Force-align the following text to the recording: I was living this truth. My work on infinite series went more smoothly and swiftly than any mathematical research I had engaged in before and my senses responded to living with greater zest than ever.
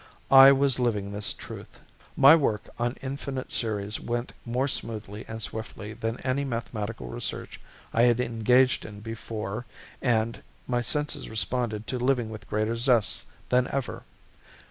I 0.31 0.51
was 0.51 0.79
living 0.79 1.11
this 1.11 1.31
truth. 1.31 1.79
My 2.17 2.35
work 2.35 2.67
on 2.79 2.97
infinite 3.03 3.51
series 3.51 3.99
went 3.99 4.33
more 4.45 4.67
smoothly 4.67 5.25
and 5.27 5.43
swiftly 5.43 5.93
than 5.93 6.19
any 6.21 6.43
mathematical 6.43 7.07
research 7.07 7.59
I 7.93 8.01
had 8.09 8.19
engaged 8.19 8.83
in 8.83 9.01
before 9.01 9.67
and 10.01 10.41
my 10.65 10.81
senses 10.81 11.29
responded 11.29 11.85
to 11.85 11.99
living 11.99 12.31
with 12.31 12.49
greater 12.49 12.75
zest 12.75 13.27
than 13.49 13.67
ever. 13.67 14.01